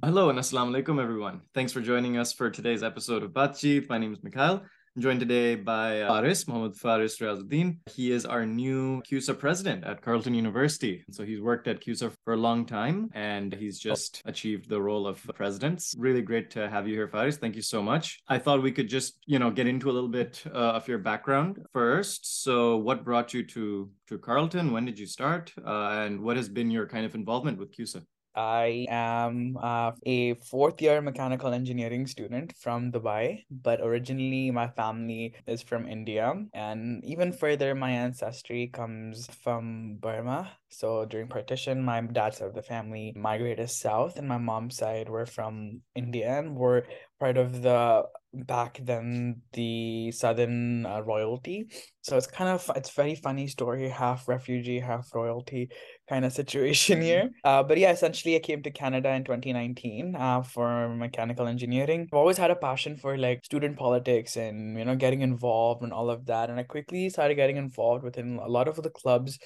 Hello 0.00 0.30
and 0.30 0.38
assalamu 0.38 0.70
alaikum, 0.70 1.02
everyone. 1.02 1.40
Thanks 1.54 1.72
for 1.72 1.80
joining 1.80 2.18
us 2.18 2.32
for 2.32 2.50
today's 2.50 2.84
episode 2.84 3.24
of 3.24 3.32
Baat 3.32 3.58
Cheet. 3.58 3.88
My 3.88 3.98
name 3.98 4.12
is 4.12 4.22
Mikhail. 4.22 4.62
I'm 4.94 5.02
joined 5.02 5.18
today 5.18 5.56
by 5.56 6.02
uh, 6.02 6.08
Faris, 6.08 6.46
Mohammed 6.46 6.76
Faris 6.76 7.18
Riazuddin. 7.18 7.78
He 7.90 8.12
is 8.12 8.24
our 8.24 8.46
new 8.46 9.02
CUSA 9.02 9.36
president 9.36 9.82
at 9.84 10.00
Carleton 10.00 10.34
University. 10.34 11.04
So 11.10 11.24
he's 11.24 11.40
worked 11.40 11.66
at 11.66 11.80
CUSA 11.80 12.12
for 12.22 12.34
a 12.34 12.36
long 12.36 12.64
time 12.64 13.10
and 13.12 13.52
he's 13.52 13.80
just 13.80 14.22
achieved 14.24 14.68
the 14.68 14.80
role 14.80 15.04
of 15.04 15.20
president. 15.34 15.82
Really 15.96 16.22
great 16.22 16.52
to 16.52 16.68
have 16.68 16.86
you 16.86 16.94
here, 16.94 17.08
Faris. 17.08 17.36
Thank 17.36 17.56
you 17.56 17.62
so 17.62 17.82
much. 17.82 18.20
I 18.28 18.38
thought 18.38 18.62
we 18.62 18.70
could 18.70 18.88
just, 18.88 19.18
you 19.26 19.40
know, 19.40 19.50
get 19.50 19.66
into 19.66 19.90
a 19.90 19.92
little 19.92 20.08
bit 20.08 20.44
uh, 20.46 20.78
of 20.78 20.86
your 20.86 20.98
background 20.98 21.58
first. 21.72 22.44
So 22.44 22.76
what 22.76 23.04
brought 23.04 23.34
you 23.34 23.44
to, 23.46 23.90
to 24.08 24.18
Carleton? 24.18 24.70
When 24.70 24.84
did 24.84 24.96
you 24.98 25.06
start? 25.06 25.52
Uh, 25.58 26.04
and 26.06 26.20
what 26.20 26.36
has 26.36 26.48
been 26.48 26.70
your 26.70 26.86
kind 26.86 27.04
of 27.04 27.16
involvement 27.16 27.58
with 27.58 27.76
CUSA? 27.76 28.04
I 28.34 28.86
am 28.88 29.58
uh, 29.60 29.92
a 30.06 30.34
fourth 30.34 30.80
year 30.80 31.00
mechanical 31.00 31.52
engineering 31.52 32.06
student 32.06 32.54
from 32.56 32.92
Dubai, 32.92 33.44
but 33.50 33.80
originally 33.80 34.50
my 34.50 34.68
family 34.68 35.34
is 35.46 35.62
from 35.62 35.88
India. 35.88 36.34
And 36.54 37.04
even 37.04 37.32
further, 37.32 37.74
my 37.74 37.90
ancestry 37.90 38.68
comes 38.68 39.26
from 39.42 39.96
Burma. 40.00 40.52
So 40.68 41.04
during 41.04 41.28
partition, 41.28 41.82
my 41.82 42.00
dad's 42.00 42.38
side 42.38 42.48
of 42.48 42.54
the 42.54 42.62
family 42.62 43.12
migrated 43.16 43.70
south, 43.70 44.16
and 44.16 44.28
my 44.28 44.38
mom's 44.38 44.76
side 44.76 45.08
were 45.08 45.26
from 45.26 45.80
India 45.94 46.38
and 46.38 46.56
were 46.56 46.86
part 47.18 47.36
of 47.36 47.62
the 47.62 48.04
back 48.34 48.78
then 48.82 49.40
the 49.52 50.10
southern 50.12 50.84
uh, 50.84 51.00
royalty. 51.00 51.66
So 52.02 52.16
it's 52.16 52.26
kind 52.26 52.50
of 52.50 52.70
it's 52.76 52.90
very 52.90 53.14
funny 53.14 53.46
story 53.46 53.88
half 53.88 54.28
refugee 54.28 54.78
half 54.80 55.14
royalty 55.14 55.70
kind 56.08 56.24
of 56.24 56.32
situation 56.32 56.98
mm-hmm. 56.98 57.04
here. 57.04 57.30
Uh, 57.44 57.62
but 57.62 57.78
yeah 57.78 57.90
essentially 57.90 58.36
i 58.36 58.38
came 58.38 58.62
to 58.62 58.70
canada 58.70 59.10
in 59.12 59.24
2019 59.24 60.14
uh, 60.14 60.42
for 60.42 60.88
mechanical 60.90 61.46
engineering. 61.46 62.08
I've 62.12 62.18
always 62.18 62.38
had 62.38 62.50
a 62.50 62.56
passion 62.56 62.96
for 62.96 63.16
like 63.16 63.44
student 63.44 63.76
politics 63.76 64.36
and 64.36 64.78
you 64.78 64.84
know 64.84 64.96
getting 64.96 65.22
involved 65.22 65.82
and 65.82 65.92
all 65.92 66.10
of 66.10 66.26
that. 66.26 66.50
And 66.50 66.58
i 66.58 66.62
quickly 66.62 67.08
started 67.08 67.34
getting 67.34 67.56
involved 67.56 68.04
within 68.04 68.38
a 68.42 68.48
lot 68.48 68.68
of 68.68 68.82
the 68.82 68.90
clubs 68.90 69.38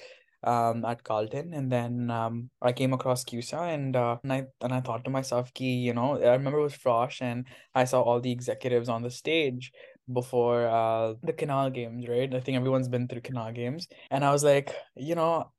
um, 0.43 0.83
at 0.85 1.03
Carleton, 1.03 1.53
and 1.53 1.71
then 1.71 2.09
um, 2.11 2.49
I 2.61 2.73
came 2.73 2.93
across 2.93 3.23
CUSA, 3.23 3.73
and 3.73 3.95
uh, 3.95 4.17
and 4.23 4.33
I 4.33 4.43
and 4.61 4.73
I 4.73 4.81
thought 4.81 5.05
to 5.05 5.11
myself, 5.11 5.53
"Key, 5.53 5.75
you 5.75 5.93
know, 5.93 6.21
I 6.21 6.33
remember 6.33 6.59
it 6.59 6.63
was 6.63 6.77
Frosh, 6.77 7.21
and 7.21 7.47
I 7.75 7.85
saw 7.85 8.01
all 8.01 8.19
the 8.21 8.31
executives 8.31 8.89
on 8.89 9.03
the 9.03 9.11
stage 9.11 9.71
before 10.11 10.67
uh 10.67 11.13
the 11.23 11.33
Canal 11.33 11.69
Games, 11.69 12.07
right? 12.09 12.33
I 12.33 12.39
think 12.41 12.57
everyone's 12.57 12.89
been 12.89 13.07
through 13.07 13.21
Canal 13.21 13.51
Games, 13.53 13.87
and 14.11 14.25
I 14.25 14.31
was 14.31 14.43
like, 14.43 14.75
you 14.95 15.15
know, 15.15 15.51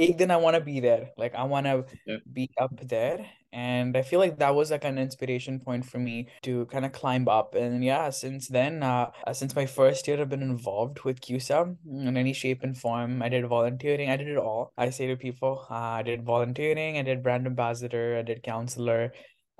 ek 0.00 0.16
din 0.18 0.30
I 0.30 0.36
want 0.36 0.56
to 0.56 0.60
be 0.60 0.80
there. 0.80 1.10
Like 1.16 1.34
I 1.34 1.44
want 1.44 1.66
to 1.66 1.84
yeah. 2.06 2.16
be 2.32 2.50
up 2.58 2.74
there 2.88 3.26
and 3.52 3.96
i 3.96 4.02
feel 4.02 4.20
like 4.20 4.38
that 4.38 4.54
was 4.54 4.70
like 4.70 4.84
an 4.84 4.98
inspiration 4.98 5.58
point 5.58 5.84
for 5.84 5.98
me 5.98 6.28
to 6.42 6.66
kind 6.66 6.84
of 6.84 6.92
climb 6.92 7.26
up 7.28 7.54
and 7.54 7.84
yeah 7.84 8.08
since 8.08 8.48
then 8.48 8.82
uh, 8.82 9.10
uh 9.26 9.32
since 9.32 9.56
my 9.56 9.66
first 9.66 10.06
year 10.06 10.20
i've 10.20 10.28
been 10.28 10.42
involved 10.42 11.02
with 11.02 11.20
CUSA 11.20 11.76
in 11.86 12.16
any 12.16 12.32
shape 12.32 12.62
and 12.62 12.78
form 12.78 13.22
i 13.22 13.28
did 13.28 13.46
volunteering 13.46 14.08
i 14.08 14.16
did 14.16 14.28
it 14.28 14.36
all 14.36 14.72
i 14.78 14.88
say 14.90 15.08
to 15.08 15.16
people 15.16 15.66
uh, 15.70 15.98
i 15.98 16.02
did 16.02 16.22
volunteering 16.22 16.96
i 16.96 17.02
did 17.02 17.22
brand 17.22 17.46
ambassador 17.46 18.16
i 18.18 18.22
did 18.22 18.42
counselor 18.42 19.12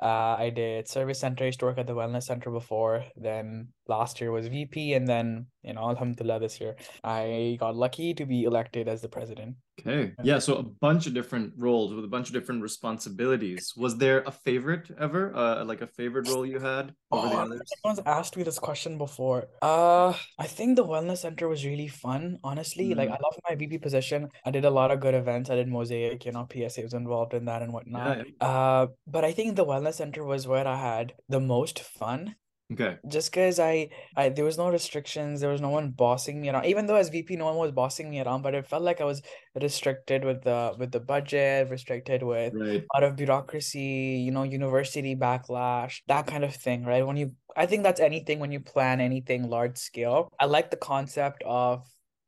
uh, 0.03 0.35
I 0.39 0.49
did 0.49 0.89
service 0.89 1.21
center. 1.21 1.45
I 1.45 1.49
used 1.49 1.61
to 1.61 1.67
work 1.67 1.77
at 1.77 1.87
the 1.87 1.95
wellness 1.95 2.23
center 2.23 2.51
before. 2.51 3.05
Then 3.17 3.69
last 3.87 4.19
year 4.19 4.33
was 4.33 4.47
VP, 4.47 4.95
and 4.95 5.07
then 5.07 5.49
you 5.63 5.73
know, 5.73 5.89
Alhamdulillah, 5.89 6.41
this 6.41 6.61
year 6.61 6.77
I 7.05 7.57
got 7.61 7.77
lucky 7.77 8.15
to 8.15 8.27
be 8.27 8.45
elected 8.45 8.89
as 8.89 9.01
the 9.01 9.09
president. 9.09 9.57
Okay. 9.81 10.13
Yeah. 10.23 10.39
So 10.39 10.57
a 10.57 10.63
bunch 10.63 11.07
of 11.07 11.15
different 11.15 11.55
roles 11.57 11.95
with 11.95 12.05
a 12.05 12.09
bunch 12.09 12.29
of 12.29 12.35
different 12.35 12.63
responsibilities. 12.63 13.73
Was 13.77 13.97
there 13.97 14.23
a 14.27 14.31
favorite 14.31 14.91
ever? 14.99 15.35
Uh, 15.35 15.65
like 15.65 15.81
a 15.81 15.87
favorite 15.87 16.29
role 16.29 16.45
you 16.45 16.59
had 16.59 16.95
over 17.11 17.27
oh, 17.27 17.31
the 17.31 17.37
others? 17.37 17.61
Someone's 17.83 18.01
asked 18.07 18.37
me 18.37 18.43
this 18.43 18.59
question 18.59 18.99
before. 18.99 19.49
Uh, 19.63 20.13
I 20.39 20.47
think 20.47 20.77
the 20.77 20.85
wellness 20.85 21.19
center 21.19 21.49
was 21.49 21.65
really 21.65 21.89
fun. 21.89 22.39
Honestly, 22.45 22.91
mm-hmm. 22.91 22.99
like 22.99 23.09
I 23.09 23.13
love 23.13 23.37
my 23.49 23.55
VP 23.55 23.79
position. 23.79 24.29
I 24.45 24.51
did 24.51 24.65
a 24.65 24.71
lot 24.71 24.91
of 24.91 25.01
good 25.01 25.15
events. 25.15 25.51
I 25.51 25.57
did 25.57 25.69
mosaic. 25.69 26.25
You 26.27 26.33
know, 26.33 26.47
PSA 26.51 26.83
was 26.83 26.95
involved 26.95 27.35
in 27.35 27.47
that 27.47 27.63
and 27.63 27.73
whatnot. 27.73 28.19
Yeah, 28.19 28.25
yeah. 28.41 28.49
Uh, 28.49 28.87
but 29.07 29.25
I 29.25 29.33
think 29.33 29.57
the 29.57 29.65
wellness 29.65 29.95
center 29.95 30.25
was 30.25 30.47
where 30.47 30.67
I 30.67 30.77
had 30.77 31.15
the 31.29 31.41
most 31.41 31.81
fun 31.81 32.37
Okay. 32.73 32.99
Just 33.09 33.33
because 33.33 33.59
I, 33.59 33.89
I 34.17 34.29
there 34.29 34.45
was 34.45 34.57
no 34.57 34.69
restrictions, 34.69 35.41
there 35.41 35.51
was 35.51 35.61
no 35.61 35.71
one 35.71 35.91
bossing 35.91 36.41
me 36.41 36.51
around. 36.51 36.67
Even 36.67 36.87
though 36.87 36.95
as 36.95 37.09
VP, 37.09 37.37
no 37.37 37.47
one 37.47 37.57
was 37.57 37.73
bossing 37.73 38.09
me 38.09 38.21
around, 38.21 38.43
but 38.43 38.55
it 38.55 38.67
felt 38.67 38.83
like 38.83 39.01
I 39.01 39.05
was 39.05 39.23
restricted 39.61 40.25
with 40.25 40.43
the 40.43 40.75
with 40.79 40.93
the 40.93 41.01
budget, 41.01 41.69
restricted 41.69 42.23
with 42.23 42.55
right. 42.55 42.85
a 42.85 42.97
lot 42.97 43.03
of 43.03 43.17
bureaucracy, 43.17 44.23
you 44.25 44.31
know, 44.31 44.45
university 44.45 45.17
backlash, 45.17 46.01
that 46.07 46.27
kind 46.29 46.45
of 46.45 46.55
thing, 46.55 46.85
right? 46.85 47.05
When 47.05 47.17
you, 47.17 47.33
I 47.57 47.67
think 47.67 47.83
that's 47.83 48.01
anything 48.01 48.39
when 48.39 48.53
you 48.53 48.61
plan 48.61 49.01
anything 49.01 49.49
large 49.49 49.77
scale. 49.77 50.29
I 50.39 50.45
like 50.45 50.71
the 50.71 50.77
concept 50.77 51.43
of 51.45 51.85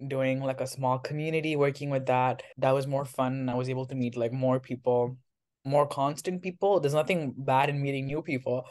doing 0.09 0.41
like 0.43 0.61
a 0.61 0.67
small 0.67 0.99
community, 0.99 1.55
working 1.55 1.89
with 1.89 2.07
that. 2.07 2.43
That 2.59 2.73
was 2.73 2.89
more 2.89 3.05
fun. 3.05 3.49
I 3.49 3.55
was 3.55 3.69
able 3.69 3.87
to 3.87 3.95
meet 3.95 4.17
like 4.17 4.33
more 4.33 4.59
people 4.59 5.17
more 5.65 5.87
constant 5.87 6.43
people. 6.43 6.81
There's 6.81 6.95
nothing 6.95 7.35
bad 7.37 7.71
in 7.71 7.81
meeting 7.81 8.07
new 8.07 8.23
people. 8.23 8.65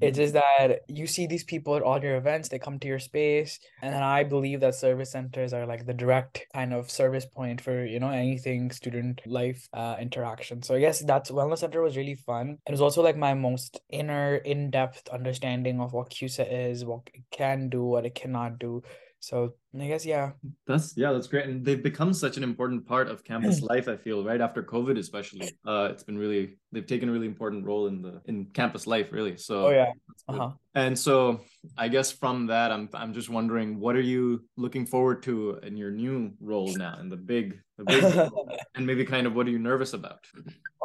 It's 0.00 0.18
just 0.18 0.34
that 0.34 0.80
you 0.88 1.06
see 1.06 1.26
these 1.26 1.44
people 1.44 1.76
at 1.76 1.82
all 1.82 2.02
your 2.02 2.16
events, 2.16 2.48
they 2.48 2.58
come 2.58 2.78
to 2.80 2.88
your 2.88 2.98
space. 2.98 3.58
And 3.80 3.94
then 3.94 4.02
I 4.02 4.24
believe 4.24 4.60
that 4.60 4.74
service 4.74 5.12
centers 5.12 5.52
are 5.52 5.66
like 5.66 5.86
the 5.86 5.94
direct 5.94 6.46
kind 6.52 6.74
of 6.74 6.90
service 6.90 7.24
point 7.24 7.60
for, 7.60 7.84
you 7.84 8.00
know, 8.00 8.10
anything 8.10 8.70
student 8.70 9.22
life 9.26 9.68
uh, 9.72 9.96
interaction. 10.00 10.62
So 10.62 10.74
I 10.74 10.80
guess 10.80 11.00
that's 11.00 11.30
Wellness 11.30 11.58
Center 11.58 11.82
was 11.82 11.96
really 11.96 12.14
fun. 12.14 12.58
It 12.66 12.72
was 12.72 12.80
also 12.80 13.02
like 13.02 13.16
my 13.16 13.34
most 13.34 13.80
inner, 13.90 14.36
in 14.36 14.70
depth 14.70 15.08
understanding 15.08 15.80
of 15.80 15.92
what 15.92 16.10
CUSA 16.10 16.70
is, 16.70 16.84
what 16.84 17.02
it 17.14 17.22
can 17.30 17.68
do, 17.68 17.84
what 17.84 18.04
it 18.04 18.14
cannot 18.14 18.58
do. 18.58 18.82
So 19.20 19.54
I 19.78 19.86
guess 19.86 20.06
yeah. 20.06 20.32
That's 20.66 20.96
yeah, 20.96 21.12
that's 21.12 21.26
great. 21.26 21.46
And 21.46 21.64
they've 21.64 21.82
become 21.82 22.12
such 22.12 22.36
an 22.36 22.42
important 22.42 22.86
part 22.86 23.08
of 23.08 23.24
campus 23.24 23.60
life, 23.72 23.88
I 23.88 23.96
feel, 23.96 24.24
right 24.24 24.40
after 24.40 24.62
COVID 24.62 24.98
especially. 24.98 25.50
Uh 25.66 25.88
it's 25.90 26.02
been 26.02 26.18
really 26.18 26.58
they've 26.72 26.86
taken 26.86 27.08
a 27.08 27.12
really 27.12 27.26
important 27.26 27.64
role 27.64 27.86
in 27.86 28.02
the 28.02 28.20
in 28.26 28.46
campus 28.46 28.86
life, 28.86 29.12
really. 29.12 29.36
So 29.36 29.66
Oh 29.66 29.70
yeah. 29.70 29.92
Uh-huh. 30.28 30.50
And 30.74 30.98
so 30.98 31.40
I 31.76 31.88
guess 31.88 32.12
from 32.12 32.46
that 32.48 32.70
I'm 32.72 32.88
I'm 32.94 33.12
just 33.12 33.28
wondering 33.28 33.80
what 33.80 33.96
are 33.96 34.00
you 34.00 34.44
looking 34.56 34.86
forward 34.86 35.22
to 35.24 35.58
in 35.62 35.76
your 35.76 35.90
new 35.90 36.32
role 36.40 36.74
now 36.76 36.98
in 37.00 37.08
the 37.08 37.16
big 37.16 37.58
the 37.78 37.84
big 37.84 38.30
and 38.74 38.86
maybe 38.86 39.04
kind 39.04 39.26
of 39.26 39.34
what 39.34 39.46
are 39.46 39.50
you 39.50 39.58
nervous 39.58 39.92
about? 39.92 40.20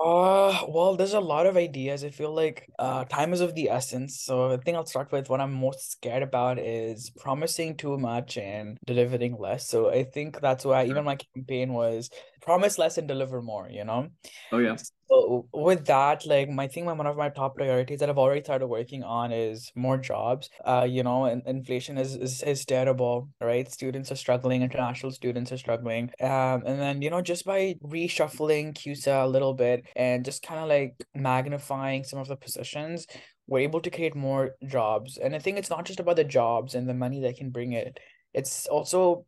Uh, 0.03 0.65
well, 0.67 0.95
there's 0.95 1.13
a 1.13 1.19
lot 1.19 1.45
of 1.45 1.57
ideas. 1.57 2.03
I 2.03 2.09
feel 2.09 2.33
like 2.33 2.65
uh, 2.79 3.03
time 3.05 3.33
is 3.33 3.41
of 3.41 3.53
the 3.53 3.69
essence. 3.69 4.21
So 4.21 4.51
I 4.51 4.57
think 4.57 4.75
I'll 4.75 4.85
start 4.85 5.11
with 5.11 5.29
what 5.29 5.39
I'm 5.41 5.53
most 5.53 5.91
scared 5.91 6.23
about 6.23 6.57
is 6.57 7.11
promising 7.19 7.77
too 7.77 7.97
much 7.99 8.37
and 8.37 8.77
delivering 8.85 9.37
less. 9.37 9.67
So 9.67 9.91
I 9.91 10.03
think 10.05 10.41
that's 10.41 10.65
why 10.65 10.85
even 10.85 11.03
my 11.03 11.17
campaign 11.17 11.73
was 11.73 12.09
promise 12.41 12.79
less 12.79 12.97
and 12.97 13.07
deliver 13.07 13.43
more, 13.43 13.69
you 13.69 13.83
know? 13.83 14.07
Oh, 14.51 14.57
yeah. 14.57 14.75
So 15.09 15.45
with 15.53 15.85
that, 15.87 16.25
like 16.25 16.49
my 16.49 16.67
thing, 16.67 16.85
one 16.85 17.05
of 17.05 17.17
my 17.17 17.29
top 17.29 17.55
priorities 17.55 17.99
that 17.99 18.09
I've 18.09 18.17
already 18.17 18.43
started 18.43 18.67
working 18.67 19.03
on 19.03 19.31
is 19.33 19.71
more 19.75 19.97
jobs. 19.97 20.49
Uh, 20.65 20.87
you 20.89 21.03
know, 21.03 21.25
and 21.25 21.43
inflation 21.45 21.97
is, 21.97 22.15
is 22.15 22.41
is 22.43 22.65
terrible, 22.65 23.27
right? 23.41 23.69
Students 23.69 24.09
are 24.11 24.15
struggling, 24.15 24.61
international 24.63 25.11
students 25.11 25.51
are 25.51 25.57
struggling. 25.57 26.11
Um, 26.21 26.63
and 26.65 26.79
then 26.79 27.01
you 27.01 27.09
know, 27.09 27.21
just 27.21 27.45
by 27.45 27.75
reshuffling 27.83 28.73
CUSA 28.73 29.25
a 29.25 29.27
little 29.27 29.53
bit 29.53 29.85
and 29.95 30.25
just 30.25 30.43
kind 30.43 30.59
of 30.59 30.69
like 30.69 30.95
magnifying 31.15 32.03
some 32.03 32.19
of 32.19 32.27
the 32.27 32.35
positions, 32.35 33.07
we're 33.47 33.59
able 33.59 33.81
to 33.81 33.89
create 33.89 34.15
more 34.15 34.55
jobs. 34.67 35.17
And 35.17 35.35
I 35.35 35.39
think 35.39 35.57
it's 35.57 35.69
not 35.69 35.85
just 35.85 35.99
about 35.99 36.15
the 36.15 36.23
jobs 36.23 36.75
and 36.75 36.87
the 36.87 36.93
money 36.93 37.21
that 37.21 37.37
can 37.37 37.49
bring 37.49 37.73
it. 37.73 37.99
It's 38.33 38.67
also 38.67 39.25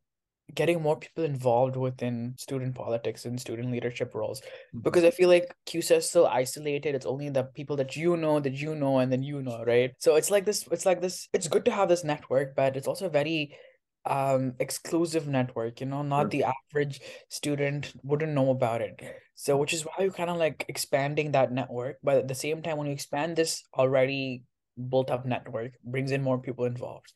getting 0.54 0.82
more 0.82 1.00
people 1.00 1.24
involved 1.24 1.76
within 1.76 2.36
student 2.38 2.76
politics 2.76 3.26
and 3.26 3.40
student 3.40 3.72
leadership 3.72 4.14
roles 4.14 4.42
mm-hmm. 4.42 4.80
because 4.82 5.04
i 5.04 5.10
feel 5.10 5.30
like 5.30 5.56
CUSA 5.66 5.98
is 5.98 6.10
still 6.10 6.28
isolated 6.28 6.96
it's 6.96 7.06
only 7.06 7.30
the 7.30 7.44
people 7.44 7.78
that 7.78 7.96
you 7.96 8.18
know 8.18 8.40
that 8.40 8.54
you 8.54 8.76
know 8.76 9.00
and 9.00 9.12
then 9.12 9.24
you 9.24 9.42
know 9.42 9.64
right 9.66 9.92
so 10.00 10.16
it's 10.16 10.30
like 10.30 10.46
this 10.46 10.68
it's 10.72 10.86
like 10.86 11.02
this 11.02 11.30
it's 11.34 11.48
good 11.48 11.66
to 11.66 11.72
have 11.72 11.90
this 11.90 12.04
network 12.04 12.56
but 12.56 12.76
it's 12.76 12.88
also 12.88 13.10
very 13.10 13.56
um 14.06 14.54
exclusive 14.60 15.28
network 15.28 15.80
you 15.80 15.86
know 15.86 16.02
not 16.02 16.30
the 16.30 16.44
average 16.44 17.00
student 17.30 17.94
wouldn't 18.04 18.34
know 18.34 18.50
about 18.50 18.82
it 18.82 19.00
so 19.36 19.56
which 19.56 19.74
is 19.74 19.84
why 19.84 19.94
you're 20.00 20.12
kind 20.12 20.30
of 20.30 20.38
like 20.38 20.66
expanding 20.68 21.32
that 21.32 21.52
network 21.54 21.98
but 22.04 22.18
at 22.18 22.28
the 22.28 22.36
same 22.36 22.62
time 22.62 22.78
when 22.78 22.88
you 22.88 22.94
expand 22.94 23.36
this 23.36 23.64
already 23.78 24.44
built 24.90 25.10
up 25.10 25.26
network 25.26 25.72
brings 25.86 26.12
in 26.12 26.22
more 26.22 26.38
people 26.38 26.66
involved 26.66 27.14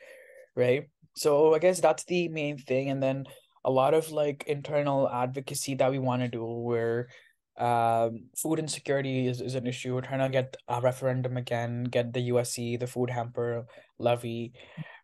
right 0.56 0.88
so 1.18 1.56
I 1.56 1.60
guess 1.60 1.80
that's 1.80 2.04
the 2.04 2.28
main 2.28 2.60
thing. 2.60 2.90
And 2.90 3.01
then 3.01 3.25
a 3.66 3.72
lot 3.72 3.95
of 3.95 4.12
like 4.12 4.44
internal 4.45 5.10
advocacy 5.10 5.74
that 5.75 5.90
we 5.90 5.98
want 5.98 6.22
to 6.22 6.28
do 6.28 6.45
where 6.45 7.10
um, 7.57 8.25
food 8.36 8.59
insecurity 8.59 9.27
is, 9.27 9.42
is 9.42 9.56
an 9.56 9.65
issue. 9.65 9.95
We're 9.95 10.01
trying 10.01 10.19
to 10.19 10.30
get 10.30 10.56
a 10.68 10.80
referendum 10.80 11.38
again, 11.38 11.86
get 11.86 12.13
the 12.13 12.30
USC, 12.30 12.80
the 12.80 12.88
food 12.88 13.09
hamper 13.09 13.65
levy, 14.00 14.54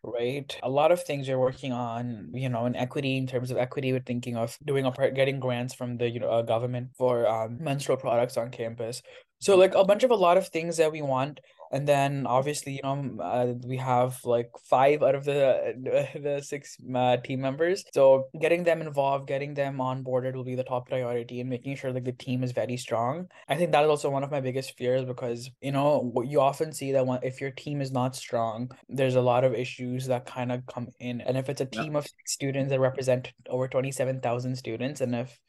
right? 0.02 0.56
A 0.62 0.70
lot 0.70 0.92
of 0.92 1.02
things 1.02 1.28
we're 1.28 1.38
working 1.38 1.72
on, 1.72 2.30
you 2.32 2.48
know, 2.48 2.66
in 2.66 2.76
equity, 2.76 3.16
in 3.16 3.26
terms 3.26 3.50
of 3.50 3.56
equity, 3.56 3.92
we're 3.92 4.00
thinking 4.00 4.36
of 4.36 4.56
doing 4.64 4.84
a 4.86 4.92
part, 4.92 5.14
getting 5.14 5.40
grants 5.40 5.74
from 5.74 5.96
the 5.96 6.08
you 6.08 6.20
know 6.20 6.30
uh, 6.30 6.42
government 6.42 6.90
for 6.96 7.26
um, 7.26 7.58
menstrual 7.60 7.96
products 7.96 8.36
on 8.36 8.50
campus. 8.50 9.02
So 9.40 9.56
like 9.56 9.74
a 9.74 9.84
bunch 9.84 10.04
of 10.04 10.10
a 10.10 10.14
lot 10.14 10.36
of 10.36 10.48
things 10.48 10.76
that 10.76 10.92
we 10.92 11.02
want, 11.02 11.40
and 11.74 11.88
then 11.88 12.24
obviously 12.26 12.74
you 12.74 12.80
know 12.84 13.18
uh, 13.20 13.52
we 13.66 13.76
have 13.76 14.24
like 14.24 14.50
five 14.70 15.02
out 15.02 15.16
of 15.16 15.24
the 15.24 15.74
the 16.22 16.40
six 16.40 16.76
uh, 16.94 17.16
team 17.16 17.40
members. 17.40 17.84
So 17.92 18.28
getting 18.40 18.62
them 18.62 18.80
involved, 18.80 19.26
getting 19.26 19.54
them 19.54 19.78
onboarded 19.78 20.34
will 20.34 20.44
be 20.44 20.54
the 20.54 20.62
top 20.62 20.88
priority, 20.88 21.40
and 21.40 21.50
making 21.50 21.76
sure 21.76 21.92
like 21.92 22.04
the 22.04 22.12
team 22.12 22.44
is 22.44 22.52
very 22.52 22.76
strong. 22.76 23.26
I 23.48 23.56
think 23.56 23.72
that 23.72 23.82
is 23.84 23.90
also 23.90 24.08
one 24.08 24.22
of 24.22 24.30
my 24.30 24.40
biggest 24.40 24.76
fears 24.78 25.04
because 25.04 25.50
you 25.60 25.72
know 25.72 26.12
you 26.24 26.40
often 26.40 26.72
see 26.72 26.92
that 26.92 27.06
when, 27.06 27.18
if 27.24 27.40
your 27.40 27.50
team 27.50 27.80
is 27.80 27.90
not 27.90 28.14
strong, 28.14 28.70
there's 28.88 29.16
a 29.16 29.28
lot 29.32 29.42
of 29.42 29.52
issues 29.52 30.06
that 30.06 30.26
kind 30.26 30.52
of 30.52 30.64
come 30.66 30.88
in, 31.00 31.20
and 31.22 31.36
if 31.36 31.48
it's 31.48 31.60
a 31.60 31.66
team 31.66 31.96
of 31.96 32.06
students 32.24 32.70
that 32.70 32.78
represent 32.78 33.32
over 33.48 33.66
twenty 33.66 33.90
seven 33.90 34.20
thousand 34.20 34.54
students, 34.54 35.00
and 35.00 35.12
if 35.14 35.40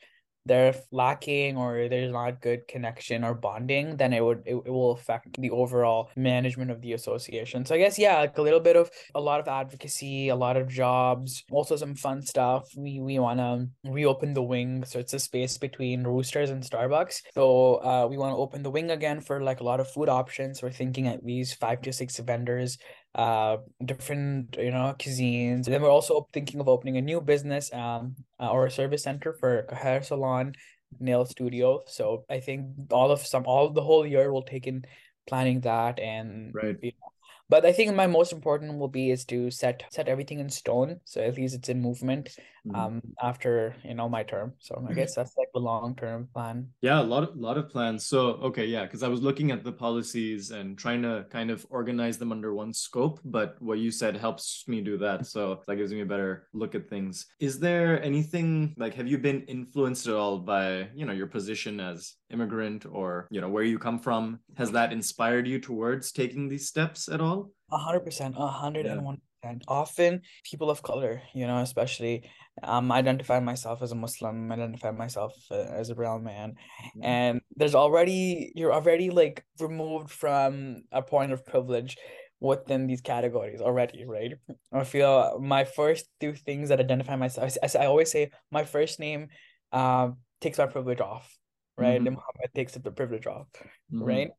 they're 0.45 0.75
lacking 0.91 1.57
or 1.57 1.87
there's 1.89 2.11
not 2.11 2.41
good 2.41 2.67
connection 2.67 3.23
or 3.23 3.33
bonding, 3.33 3.97
then 3.97 4.13
it 4.13 4.23
would 4.23 4.43
it, 4.45 4.55
it 4.55 4.69
will 4.69 4.91
affect 4.91 5.39
the 5.39 5.49
overall 5.49 6.09
management 6.15 6.71
of 6.71 6.81
the 6.81 6.93
association. 6.93 7.65
So 7.65 7.75
I 7.75 7.79
guess 7.79 7.97
yeah, 7.97 8.19
like 8.19 8.37
a 8.37 8.41
little 8.41 8.59
bit 8.59 8.75
of 8.75 8.89
a 9.13 9.21
lot 9.21 9.39
of 9.39 9.47
advocacy, 9.47 10.29
a 10.29 10.35
lot 10.35 10.57
of 10.57 10.67
jobs, 10.67 11.43
also 11.51 11.75
some 11.75 11.95
fun 11.95 12.21
stuff. 12.21 12.69
We 12.77 12.99
we 12.99 13.19
want 13.19 13.39
to 13.39 13.67
reopen 13.89 14.33
the 14.33 14.43
wing, 14.43 14.83
so 14.85 14.99
it's 14.99 15.13
a 15.13 15.19
space 15.19 15.57
between 15.57 16.03
Roosters 16.03 16.49
and 16.49 16.63
Starbucks. 16.63 17.21
So 17.33 17.75
uh, 17.75 18.07
we 18.09 18.17
want 18.17 18.33
to 18.33 18.37
open 18.37 18.63
the 18.63 18.71
wing 18.71 18.91
again 18.91 19.21
for 19.21 19.41
like 19.41 19.61
a 19.61 19.63
lot 19.63 19.79
of 19.79 19.89
food 19.89 20.09
options. 20.09 20.61
We're 20.61 20.71
thinking 20.71 21.07
at 21.07 21.25
least 21.25 21.59
five 21.59 21.81
to 21.81 21.93
six 21.93 22.17
vendors 22.19 22.77
uh 23.15 23.57
different 23.83 24.55
you 24.59 24.71
know 24.71 24.93
cuisines. 24.99 25.65
And 25.65 25.73
then 25.73 25.81
we're 25.81 25.89
also 25.89 26.27
thinking 26.33 26.59
of 26.59 26.67
opening 26.67 26.97
a 26.97 27.01
new 27.01 27.21
business 27.21 27.71
um 27.73 28.15
uh, 28.39 28.49
or 28.49 28.65
a 28.65 28.71
service 28.71 29.03
center 29.03 29.33
for 29.33 29.65
hair 29.71 30.03
salon 30.03 30.53
nail 30.99 31.25
studio. 31.25 31.81
So 31.87 32.25
i 32.29 32.39
think 32.39 32.67
all 32.91 33.11
of 33.11 33.21
some 33.25 33.45
all 33.45 33.69
the 33.69 33.81
whole 33.81 34.05
year 34.05 34.31
will 34.31 34.43
take 34.43 34.67
in 34.67 34.85
planning 35.27 35.61
that 35.61 35.99
and 35.99 36.53
right. 36.53 36.77
you 36.81 36.91
know, 37.01 37.11
but 37.49 37.65
I 37.65 37.71
think 37.71 37.95
my 37.95 38.07
most 38.07 38.31
important 38.31 38.77
will 38.77 38.87
be 38.87 39.11
is 39.11 39.25
to 39.25 39.51
set 39.51 39.83
set 39.91 40.07
everything 40.07 40.39
in 40.39 40.49
stone. 40.49 40.99
So 41.05 41.21
at 41.21 41.35
least 41.35 41.55
it's 41.55 41.69
in 41.69 41.81
movement 41.81 42.29
mm-hmm. 42.67 42.75
um 42.75 43.01
after 43.21 43.75
you 43.83 43.93
know 43.93 44.09
my 44.09 44.23
term. 44.23 44.53
So 44.59 44.83
I 44.89 44.93
guess 44.93 45.15
that's 45.15 45.37
like 45.37 45.49
the 45.53 45.59
long 45.59 45.95
term 45.95 46.27
plan. 46.33 46.69
Yeah, 46.81 47.01
a 47.01 47.03
lot 47.03 47.23
of 47.23 47.35
lot 47.35 47.57
of 47.57 47.69
plans. 47.69 48.05
So 48.05 48.19
okay, 48.49 48.65
yeah, 48.65 48.83
because 48.83 49.03
I 49.03 49.07
was 49.07 49.21
looking 49.21 49.51
at 49.51 49.63
the 49.63 49.71
policies 49.71 50.51
and 50.51 50.77
trying 50.77 51.01
to 51.03 51.25
kind 51.29 51.51
of 51.51 51.65
organize 51.69 52.17
them 52.17 52.31
under 52.31 52.53
one 52.53 52.73
scope, 52.73 53.19
but 53.23 53.61
what 53.61 53.79
you 53.79 53.91
said 53.91 54.17
helps 54.17 54.63
me 54.67 54.81
do 54.81 54.97
that. 54.97 55.25
So 55.27 55.61
that 55.67 55.75
gives 55.75 55.93
me 55.93 56.01
a 56.01 56.05
better 56.05 56.47
look 56.53 56.75
at 56.75 56.89
things. 56.89 57.27
Is 57.39 57.59
there 57.59 58.01
anything 58.03 58.73
like 58.77 58.93
have 58.95 59.07
you 59.07 59.17
been 59.17 59.41
influenced 59.43 60.07
at 60.07 60.15
all 60.15 60.39
by, 60.39 60.89
you 60.95 61.05
know, 61.05 61.13
your 61.13 61.27
position 61.27 61.79
as 61.79 62.15
immigrant 62.31 62.85
or, 62.91 63.27
you 63.29 63.41
know, 63.41 63.49
where 63.49 63.63
you 63.63 63.79
come 63.79 63.99
from? 63.99 64.39
Has 64.57 64.71
that 64.71 64.91
inspired 64.91 65.47
you 65.47 65.59
towards 65.59 66.11
taking 66.11 66.47
these 66.47 66.67
steps 66.67 67.07
at 67.07 67.21
all? 67.21 67.44
A 67.71 67.77
hundred 67.77 68.01
percent, 68.01 68.35
a 68.37 68.47
hundred 68.47 68.85
and 68.85 69.03
one 69.03 69.17
percent. 69.41 69.63
Often 69.67 70.21
people 70.43 70.69
of 70.69 70.83
color, 70.83 71.21
you 71.33 71.47
know, 71.47 71.57
especially 71.57 72.29
um 72.63 72.91
identify 72.91 73.39
myself 73.39 73.81
as 73.81 73.91
a 73.91 73.95
Muslim, 73.95 74.51
identify 74.51 74.91
myself 74.91 75.33
uh, 75.51 75.55
as 75.55 75.89
a 75.89 75.95
brown 75.95 76.23
man. 76.23 76.51
Mm-hmm. 76.51 77.03
And 77.03 77.41
there's 77.55 77.75
already 77.75 78.51
you're 78.55 78.73
already 78.73 79.09
like 79.09 79.43
removed 79.59 80.11
from 80.11 80.83
a 80.91 81.01
point 81.01 81.31
of 81.31 81.45
privilege 81.45 81.97
within 82.39 82.85
these 82.85 83.01
categories 83.01 83.61
already, 83.61 84.05
right? 84.05 84.33
I 84.71 84.83
feel 84.83 85.39
my 85.39 85.63
first 85.63 86.05
two 86.19 86.33
things 86.33 86.69
that 86.69 86.79
identify 86.79 87.15
myself, 87.15 87.57
as 87.63 87.75
I 87.75 87.85
always 87.85 88.11
say, 88.11 88.29
my 88.51 88.65
first 88.65 88.99
name 88.99 89.29
uh, 89.71 90.09
takes 90.41 90.57
my 90.57 90.67
privilege 90.67 90.99
off, 90.99 91.35
right? 91.77 91.97
Mm-hmm. 91.97 92.07
And 92.07 92.15
Muhammad 92.17 92.53
takes 92.53 92.73
the 92.73 92.91
privilege 92.91 93.25
off, 93.25 93.47
mm-hmm. 93.55 94.03
right? 94.03 94.29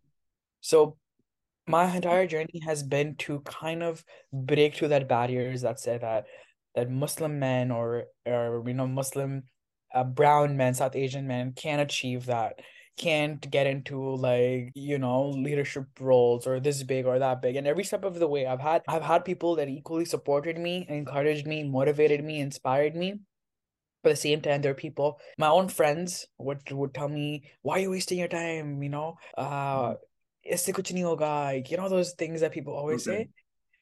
So 0.61 0.97
my 1.67 1.95
entire 1.95 2.27
journey 2.27 2.61
has 2.65 2.83
been 2.83 3.17
to 3.17 3.41
kind 3.41 3.83
of 3.83 4.05
break 4.33 4.75
through 4.75 4.89
that 4.89 5.09
barriers 5.09 5.63
that 5.63 5.81
say 5.81 5.99
that 5.99 6.27
that 6.75 6.91
Muslim 6.91 7.39
men 7.39 7.71
or 7.71 8.07
or 8.27 8.63
you 8.67 8.75
know 8.75 8.87
Muslim 8.87 9.45
uh, 9.95 10.05
brown 10.05 10.57
men, 10.57 10.75
South 10.75 10.95
Asian 10.97 11.27
men 11.27 11.53
can't 11.53 11.81
achieve 11.81 12.27
that, 12.27 12.61
can't 12.99 13.51
get 13.51 13.67
into 13.67 14.17
like 14.17 14.71
you 14.75 14.99
know 14.99 15.31
leadership 15.31 15.87
roles 16.01 16.47
or 16.47 16.61
this 16.61 16.83
big 16.83 17.07
or 17.07 17.19
that 17.19 17.43
big. 17.43 17.57
And 17.57 17.67
every 17.67 17.85
step 17.85 18.05
of 18.05 18.19
the 18.19 18.29
way, 18.29 18.47
I've 18.47 18.61
had 18.61 18.83
I've 18.89 19.03
had 19.03 19.25
people 19.25 19.57
that 19.57 19.69
equally 19.69 20.05
supported 20.05 20.59
me, 20.59 20.87
encouraged 20.89 21.47
me, 21.47 21.65
motivated 21.65 22.25
me, 22.25 22.41
inspired 22.41 22.95
me. 22.97 23.21
But 24.03 24.11
at 24.11 24.13
the 24.15 24.23
same 24.23 24.41
time, 24.41 24.63
there 24.63 24.73
are 24.73 24.75
people, 24.75 25.21
my 25.39 25.49
own 25.49 25.69
friends 25.69 26.27
would 26.39 26.71
would 26.71 26.95
tell 26.95 27.09
me, 27.09 27.51
"Why 27.63 27.77
are 27.79 27.81
you 27.81 27.91
wasting 27.91 28.19
your 28.19 28.29
time?" 28.29 28.83
You 28.83 28.89
know, 28.91 29.19
uh, 29.37 29.95
Eh, 30.47 30.55
esse 30.55 30.73
cochininho 30.73 31.19
guy, 31.19 31.63
you 31.69 31.77
know 31.77 31.89
those 31.89 32.13
things 32.13 32.41
that 32.41 32.53
people 32.53 32.75
always 32.75 33.07
okay. 33.07 33.25
say. 33.25 33.29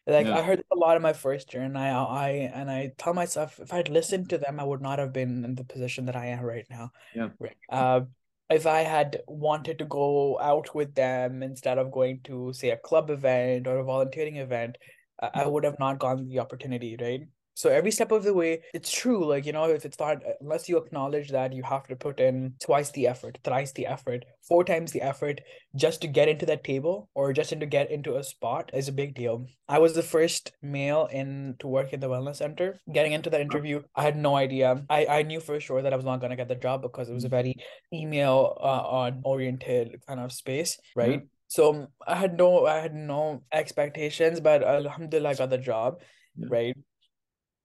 Like 0.07 0.27
yeah. 0.27 0.37
I 0.37 0.43
heard 0.43 0.63
a 0.71 0.77
lot 0.77 0.97
in 0.97 1.03
my 1.03 1.15
first 1.15 1.55
year, 1.55 1.63
and 1.63 1.79
I, 1.79 1.89
I, 1.89 2.29
and 2.55 2.71
I 2.71 2.93
tell 2.99 3.15
myself 3.15 3.59
if 3.59 3.73
I'd 3.73 3.89
listened 3.89 4.29
to 4.31 4.39
them, 4.39 4.61
I 4.61 4.65
would 4.65 4.83
not 4.83 4.99
have 4.99 5.15
been 5.15 5.45
in 5.45 5.55
the 5.55 5.65
position 5.65 6.05
that 6.07 6.17
I 6.17 6.27
am 6.27 6.45
right 6.45 6.67
now. 6.69 6.91
Yeah. 7.15 7.29
Uh, 7.71 8.03
if 8.51 8.67
I 8.67 8.81
had 8.81 9.23
wanted 9.27 9.79
to 9.79 9.87
go 9.87 10.39
out 10.41 10.75
with 10.75 10.95
them 10.95 11.43
instead 11.43 11.79
of 11.79 11.91
going 11.91 12.21
to 12.25 12.53
say 12.53 12.71
a 12.71 12.77
club 12.77 13.09
event 13.09 13.67
or 13.67 13.79
a 13.79 13.85
volunteering 13.85 14.37
event, 14.37 14.77
I 15.19 15.47
would 15.47 15.65
have 15.65 15.79
not 15.79 15.99
gotten 15.99 16.29
the 16.29 16.41
opportunity, 16.41 16.97
right? 17.01 17.23
So 17.55 17.71
every 17.71 17.93
step 17.93 18.11
of 18.11 18.25
the 18.25 18.35
way, 18.35 18.63
it's 18.75 18.91
true. 18.91 19.25
Like, 19.25 19.47
you 19.47 19.53
know, 19.53 19.65
if 19.71 19.85
it's 19.85 19.99
not, 19.99 20.23
unless 20.41 20.69
you 20.69 20.77
acknowledge 20.77 21.31
that 21.31 21.53
you 21.53 21.63
have 21.63 21.87
to 21.87 21.95
put 21.95 22.19
in 22.19 22.55
twice 22.61 22.91
the 22.91 23.07
effort, 23.07 23.39
thrice 23.45 23.71
the 23.73 23.87
effort, 23.87 24.25
four 24.43 24.65
times 24.65 24.91
the 24.91 25.01
effort 25.01 25.41
just 25.77 26.03
to 26.03 26.09
get 26.09 26.29
into 26.29 26.47
that 26.47 26.65
table 26.65 27.09
or 27.15 27.33
just 27.33 27.51
to 27.51 27.67
get 27.67 27.93
into 27.93 28.17
a 28.17 28.25
spot 28.25 28.71
is 28.75 28.89
a 28.89 28.93
big 28.93 29.15
deal. 29.15 29.47
I 29.69 29.79
was 29.79 29.95
the 29.95 30.03
first 30.03 30.51
male 30.63 31.09
in 31.13 31.55
to 31.61 31.69
work 31.69 31.93
in 31.93 32.01
the 32.01 32.09
wellness 32.09 32.37
center. 32.37 32.81
Getting 32.93 33.13
into 33.13 33.31
that 33.31 33.41
interview, 33.41 33.83
I 33.95 34.03
had 34.03 34.17
no 34.17 34.35
idea. 34.35 34.85
I, 34.91 35.07
I 35.07 35.23
knew 35.23 35.39
for 35.39 35.61
sure 35.61 35.81
that 35.81 35.93
I 35.93 35.97
was 35.97 36.05
not 36.05 36.19
going 36.19 36.31
to 36.31 36.37
get 36.37 36.49
the 36.49 36.57
job 36.57 36.83
because 36.83 37.09
it 37.09 37.15
was 37.15 37.25
a 37.25 37.29
very 37.29 37.55
female 37.89 38.59
uh, 38.61 39.13
oriented 39.23 40.01
kind 40.09 40.19
of 40.19 40.33
space, 40.33 40.77
right? 40.97 41.21
Mm-hmm. 41.21 41.27
So 41.47 41.87
I 42.05 42.17
had 42.17 42.37
no 42.37 42.67
I 42.67 42.81
had 42.81 42.95
no 42.95 43.45
expectations, 43.53 44.41
but 44.41 44.65
alhamdulillah 44.65 45.31
I 45.31 45.35
got 45.35 45.51
the 45.51 45.59
job, 45.59 46.01
yeah. 46.37 46.49
right? 46.51 46.77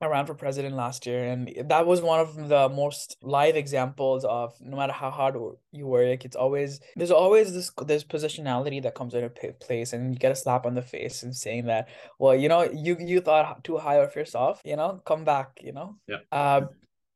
I 0.02 0.08
ran 0.08 0.26
for 0.26 0.34
president 0.34 0.76
last 0.76 1.06
year, 1.06 1.26
and 1.26 1.54
that 1.66 1.86
was 1.86 2.02
one 2.02 2.22
of 2.22 2.48
the 2.48 2.70
most 2.70 3.18
live 3.22 3.58
examples 3.58 4.24
of 4.24 4.56
no 4.62 4.78
matter 4.78 4.94
how 4.94 5.12
hard 5.12 5.36
you 5.72 5.88
work, 5.88 6.24
it's 6.24 6.38
always 6.38 6.80
there's 6.96 7.12
always 7.12 7.54
this 7.54 7.70
this 7.86 8.06
positionality 8.06 8.82
that 8.84 8.96
comes 8.96 9.14
into 9.14 9.30
place, 9.60 9.92
and 9.92 10.14
you 10.14 10.20
get 10.20 10.32
a 10.32 10.36
slap 10.36 10.66
on 10.66 10.74
the 10.74 10.82
face 10.82 11.24
and 11.24 11.36
saying 11.36 11.66
that, 11.66 11.90
well, 12.18 12.34
you 12.34 12.48
know, 12.48 12.64
you 12.64 12.96
you 13.00 13.20
thought 13.20 13.62
too 13.66 13.78
high 13.78 13.96
of 13.96 14.16
yourself, 14.16 14.62
you 14.64 14.78
know, 14.78 15.02
come 15.06 15.26
back, 15.26 15.60
you 15.62 15.74
know. 15.74 15.98
Yeah. 16.08 16.20
Uh, 16.32 16.62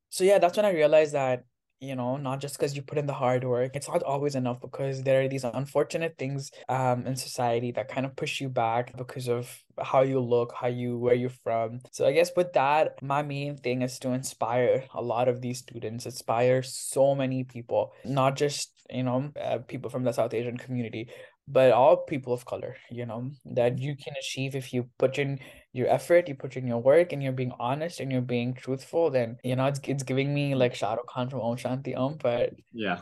so 0.09 0.25
yeah, 0.25 0.39
that's 0.39 0.57
when 0.57 0.65
I 0.65 0.73
realized 0.73 1.13
that 1.13 1.45
you 1.79 1.95
know 1.95 2.17
not 2.17 2.39
just 2.39 2.57
because 2.57 2.75
you 2.75 2.81
put 2.81 2.97
in 2.97 3.05
the 3.05 3.13
hard 3.13 3.43
work 3.43 3.75
it's 3.75 3.87
not 3.87 4.03
always 4.03 4.35
enough 4.35 4.59
because 4.61 5.03
there 5.03 5.21
are 5.21 5.27
these 5.27 5.43
unfortunate 5.43 6.15
things 6.17 6.51
um 6.69 7.05
in 7.05 7.15
society 7.15 7.71
that 7.71 7.89
kind 7.89 8.05
of 8.05 8.15
push 8.15 8.39
you 8.39 8.49
back 8.49 8.95
because 8.97 9.27
of 9.27 9.61
how 9.81 10.01
you 10.01 10.19
look 10.19 10.53
how 10.55 10.67
you 10.67 10.97
where 10.97 11.15
you're 11.15 11.29
from. 11.43 11.79
So 11.91 12.05
i 12.05 12.11
guess 12.11 12.31
with 12.35 12.53
that 12.53 13.01
my 13.01 13.21
main 13.21 13.57
thing 13.57 13.81
is 13.81 13.99
to 13.99 14.11
inspire 14.11 14.85
a 14.93 15.01
lot 15.01 15.27
of 15.27 15.41
these 15.41 15.59
students 15.59 16.05
inspire 16.05 16.61
so 16.63 17.15
many 17.15 17.43
people 17.43 17.93
not 18.05 18.35
just 18.35 18.71
you 18.89 19.03
know 19.03 19.31
uh, 19.41 19.57
people 19.59 19.89
from 19.89 20.03
the 20.03 20.11
south 20.11 20.33
asian 20.33 20.57
community 20.57 21.09
but 21.47 21.71
all 21.71 21.97
people 21.97 22.33
of 22.33 22.45
color 22.45 22.75
you 22.89 23.05
know 23.05 23.29
that 23.45 23.77
you 23.77 23.95
can 23.95 24.13
achieve 24.19 24.55
if 24.55 24.73
you 24.73 24.89
put 24.97 25.17
in 25.17 25.39
your 25.73 25.87
effort, 25.87 26.29
you 26.29 26.35
put 26.35 26.55
in 26.55 26.67
your 26.67 26.77
work, 26.77 27.11
and 27.11 27.21
you're 27.21 27.31
being 27.31 27.51
honest 27.59 27.99
and 27.99 28.11
you're 28.11 28.21
being 28.21 28.53
truthful, 28.53 29.09
then 29.09 29.37
you 29.43 29.55
know 29.55 29.65
it's 29.65 29.79
it's 29.85 30.03
giving 30.03 30.31
me 30.33 30.53
like 30.53 30.75
Shah 30.75 30.93
Rukh 30.93 31.07
Khan 31.07 31.29
from 31.29 31.41
Om 31.41 31.57
Shanti 31.57 31.97
Om. 31.97 32.17
But 32.21 32.53
yeah, 32.71 33.01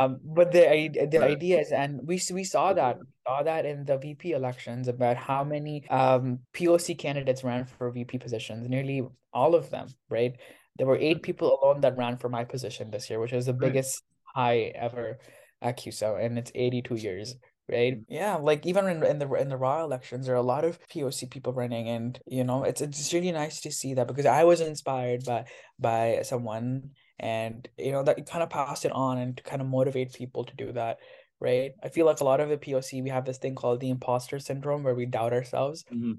um, 0.00 0.20
but 0.22 0.52
the 0.52 0.62
the 1.10 1.18
right. 1.18 1.30
idea 1.32 1.60
is, 1.60 1.72
and 1.72 2.00
we 2.06 2.20
we 2.32 2.44
saw 2.44 2.72
that 2.72 2.98
saw 3.26 3.42
that 3.42 3.66
in 3.66 3.84
the 3.84 3.98
VP 3.98 4.32
elections 4.32 4.86
about 4.86 5.16
how 5.16 5.42
many 5.42 5.84
um 5.90 6.38
POC 6.54 6.96
candidates 6.96 7.42
ran 7.42 7.64
for 7.66 7.90
VP 7.90 8.18
positions. 8.18 8.68
Nearly 8.68 9.02
all 9.34 9.56
of 9.56 9.70
them, 9.70 9.88
right? 10.08 10.36
There 10.78 10.86
were 10.86 10.96
eight 10.96 11.22
people 11.22 11.58
alone 11.58 11.80
that 11.80 11.98
ran 11.98 12.16
for 12.18 12.28
my 12.28 12.44
position 12.44 12.90
this 12.90 13.10
year, 13.10 13.18
which 13.18 13.32
is 13.32 13.46
the 13.46 13.52
biggest 13.52 14.00
high 14.24 14.72
ever 14.76 15.18
at 15.60 15.76
CUSA, 15.76 16.24
and 16.24 16.38
it's 16.38 16.52
82 16.54 16.94
years 16.94 17.34
right? 17.72 17.98
Yeah 18.08 18.36
like 18.36 18.66
even 18.66 18.86
in, 18.86 19.02
in 19.04 19.18
the 19.18 19.32
in 19.34 19.48
the 19.48 19.56
raw 19.56 19.82
elections 19.82 20.26
there 20.26 20.34
are 20.34 20.38
a 20.38 20.42
lot 20.42 20.64
of 20.64 20.78
poc 20.88 21.30
people 21.30 21.52
running 21.52 21.88
and 21.88 22.20
you 22.26 22.44
know 22.44 22.64
it's 22.64 22.80
it's 22.80 23.12
really 23.12 23.32
nice 23.32 23.60
to 23.62 23.72
see 23.72 23.94
that 23.94 24.06
because 24.06 24.26
i 24.26 24.44
was 24.44 24.60
inspired 24.60 25.24
by 25.24 25.44
by 25.78 26.20
someone 26.22 26.90
and 27.18 27.68
you 27.78 27.92
know 27.92 28.02
that 28.02 28.28
kind 28.28 28.42
of 28.42 28.50
passed 28.50 28.84
it 28.84 28.92
on 28.92 29.18
and 29.18 29.36
to 29.38 29.42
kind 29.42 29.62
of 29.62 29.68
motivate 29.68 30.12
people 30.12 30.44
to 30.44 30.54
do 30.56 30.72
that 30.72 30.98
right? 31.42 31.72
I 31.82 31.88
feel 31.88 32.06
like 32.06 32.20
a 32.20 32.24
lot 32.24 32.40
of 32.40 32.48
the 32.48 32.56
poc 32.56 33.02
we 33.02 33.10
have 33.10 33.24
this 33.24 33.38
thing 33.38 33.56
called 33.56 33.80
the 33.80 33.90
imposter 33.90 34.38
syndrome 34.38 34.84
where 34.84 34.94
we 34.94 35.06
doubt 35.06 35.32
ourselves. 35.32 35.84
Mm-hmm. 35.92 36.12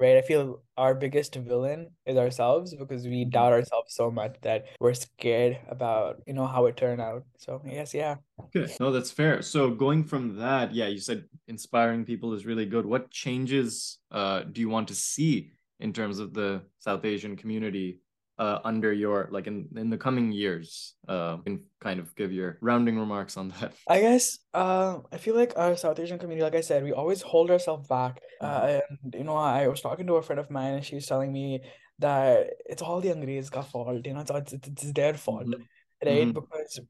Right? 0.00 0.16
I 0.16 0.22
feel 0.22 0.62
our 0.76 0.94
biggest 0.94 1.34
villain 1.36 1.90
is 2.06 2.16
ourselves 2.16 2.74
because 2.74 3.04
we 3.04 3.20
Mm-hmm. 3.24 3.30
doubt 3.30 3.52
ourselves 3.52 3.94
so 3.94 4.10
much 4.10 4.36
that 4.42 4.66
we're 4.80 4.94
scared 4.94 5.58
about, 5.68 6.22
you 6.26 6.32
know, 6.32 6.46
how 6.46 6.66
it 6.66 6.76
turned 6.76 7.00
out. 7.00 7.24
So 7.38 7.60
I 7.64 7.70
guess, 7.70 7.94
yeah. 7.94 8.16
Good. 8.52 8.72
No, 8.80 8.90
that's 8.90 9.10
fair. 9.10 9.42
So 9.42 9.70
going 9.70 10.04
from 10.04 10.36
that, 10.36 10.74
yeah, 10.74 10.88
you 10.88 10.98
said 10.98 11.24
inspiring 11.46 12.04
people 12.04 12.32
is 12.32 12.46
really 12.46 12.66
good. 12.66 12.86
What 12.86 13.10
changes 13.10 13.98
uh, 14.10 14.44
do 14.50 14.60
you 14.60 14.68
want 14.68 14.88
to 14.88 14.94
see 14.94 15.52
in 15.78 15.92
terms 15.92 16.18
of 16.18 16.34
the 16.34 16.62
South 16.78 17.04
Asian 17.04 17.36
community 17.36 18.00
uh, 18.40 18.58
under 18.64 18.90
your 18.92 19.28
like 19.30 19.46
in 19.46 19.68
in 19.76 19.90
the 19.90 19.98
coming 19.98 20.32
years? 20.32 20.96
Uh, 21.06 21.36
and 21.46 21.60
kind 21.80 22.00
of 22.00 22.14
give 22.16 22.32
your 22.32 22.58
rounding 22.60 22.98
remarks 22.98 23.36
on 23.36 23.52
that. 23.60 23.72
I 23.88 24.00
guess 24.00 24.38
uh, 24.54 24.98
I 25.12 25.18
feel 25.18 25.36
like 25.36 25.52
our 25.56 25.76
South 25.76 25.98
Asian 26.00 26.18
community, 26.18 26.42
like 26.42 26.54
I 26.56 26.62
said, 26.62 26.82
we 26.82 26.92
always 26.92 27.20
hold 27.22 27.50
ourselves 27.50 27.86
back. 27.86 28.20
Uh, 28.40 28.80
and 28.80 29.14
you 29.14 29.24
know, 29.24 29.36
I 29.36 29.68
was 29.68 29.80
talking 29.80 30.06
to 30.06 30.14
a 30.14 30.22
friend 30.22 30.40
of 30.40 30.50
mine, 30.50 30.74
and 30.74 30.84
she 30.84 30.94
was 30.96 31.06
telling 31.06 31.32
me 31.32 31.60
that 31.98 32.50
it's 32.64 32.82
all 32.82 33.00
the 33.00 33.10
Angrez 33.10 33.50
fault. 33.70 34.06
You 34.06 34.14
know, 34.14 34.20
it's 34.20 34.52
it's, 34.52 34.68
it's 34.68 34.92
their 34.92 35.14
fault, 35.14 35.46
Mhm. 35.46 35.66
right? 36.06 36.28
Mhm. 36.28 36.34
Because 36.34 36.80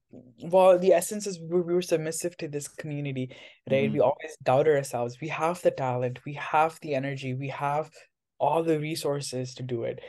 well, 0.55 0.79
the 0.79 0.93
essence 0.93 1.27
is 1.27 1.41
we, 1.41 1.61
we 1.61 1.75
were 1.75 1.83
submissive 1.83 2.37
to 2.39 2.49
this 2.49 2.69
community, 2.69 3.35
right? 3.71 3.89
Mhm. 3.91 3.95
We 3.95 4.01
always 4.01 4.37
doubted 4.43 4.77
ourselves. 4.77 5.19
We 5.21 5.29
have 5.29 5.61
the 5.63 5.73
talent, 5.73 6.21
we 6.25 6.35
have 6.35 6.79
the 6.83 6.95
energy, 6.95 7.35
we 7.35 7.49
have 7.49 7.91
all 8.39 8.63
the 8.63 8.79
resources 8.79 9.55
to 9.55 9.63
do 9.63 9.83
it, 9.85 10.01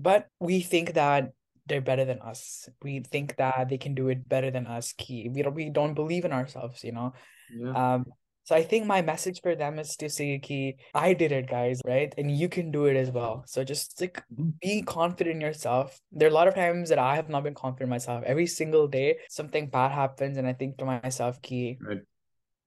but 0.00 0.28
we 0.40 0.60
think 0.60 0.94
that 0.94 1.32
they're 1.66 1.80
better 1.80 2.04
than 2.04 2.20
us. 2.20 2.68
We 2.82 3.00
think 3.00 3.36
that 3.36 3.68
they 3.68 3.78
can 3.78 3.94
do 3.94 4.08
it 4.08 4.28
better 4.28 4.50
than 4.50 4.66
us. 4.66 4.92
Key. 4.92 5.28
We 5.28 5.42
don't 5.42 5.54
we 5.54 5.70
don't 5.70 5.94
believe 5.94 6.24
in 6.24 6.32
ourselves, 6.32 6.82
you 6.82 6.92
know. 6.92 7.12
Yeah. 7.50 7.94
Um, 7.94 8.04
so 8.44 8.56
I 8.56 8.62
think 8.64 8.86
my 8.86 9.02
message 9.02 9.40
for 9.42 9.54
them 9.54 9.78
is 9.78 9.94
to 9.96 10.08
say, 10.08 10.38
"Key, 10.40 10.76
I 10.94 11.14
did 11.14 11.30
it, 11.30 11.46
guys, 11.48 11.80
right? 11.84 12.12
And 12.18 12.30
you 12.30 12.48
can 12.48 12.72
do 12.72 12.86
it 12.86 12.96
as 12.96 13.10
well." 13.10 13.44
So 13.46 13.62
just 13.62 14.00
like 14.00 14.22
be 14.60 14.82
confident 14.82 15.36
in 15.36 15.40
yourself. 15.40 16.00
There 16.10 16.26
are 16.26 16.30
a 16.30 16.34
lot 16.34 16.48
of 16.48 16.54
times 16.54 16.88
that 16.88 16.98
I 16.98 17.14
have 17.14 17.28
not 17.28 17.44
been 17.44 17.54
confident 17.54 17.86
in 17.86 17.90
myself. 17.90 18.24
Every 18.26 18.46
single 18.46 18.88
day, 18.88 19.18
something 19.28 19.68
bad 19.68 19.92
happens, 19.92 20.38
and 20.38 20.46
I 20.46 20.54
think 20.54 20.78
to 20.78 20.84
myself, 20.84 21.40
"Key, 21.42 21.78
Right. 21.80 22.02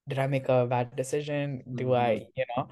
did 0.08 0.20
I 0.20 0.28
make 0.28 0.48
a 0.48 0.66
bad 0.68 0.96
decision? 0.96 1.64
Do 1.76 1.88
Mhm. 1.88 1.98
I, 1.98 2.12
you 2.36 2.46
know, 2.56 2.70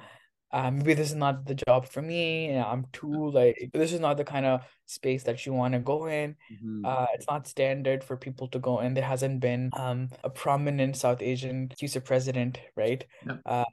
uh, 0.54 0.70
maybe 0.72 0.94
this 0.94 1.10
is 1.10 1.16
not 1.16 1.46
the 1.46 1.56
job 1.56 1.88
for 1.88 2.02
me. 2.02 2.58
I'm 2.58 2.86
too 2.92 3.32
like 3.32 3.70
this 3.74 3.94
is 3.94 4.00
not 4.00 4.18
the 4.18 4.24
kind 4.24 4.46
of 4.46 4.62
space 4.86 5.24
that 5.24 5.46
you 5.46 5.54
want 5.54 5.74
to 5.74 5.80
go 5.80 6.08
in. 6.08 6.36
Mhm. 6.52 6.82
Uh, 6.84 7.06
it's 7.14 7.28
not 7.30 7.48
standard 7.48 8.04
for 8.04 8.18
people 8.18 8.48
to 8.50 8.60
go 8.60 8.80
in. 8.82 8.94
There 8.94 9.04
hasn't 9.04 9.40
been 9.40 9.70
um 9.74 10.10
a 10.24 10.30
prominent 10.30 10.98
South 10.98 11.22
Asian 11.22 11.70
CUSA 11.70 12.02
president, 12.04 12.60
right? 12.76 13.06
Uh, 13.46 13.66